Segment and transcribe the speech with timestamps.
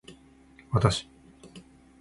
[0.71, 0.95] 私